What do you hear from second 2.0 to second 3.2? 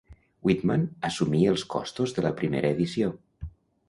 de la primera edició.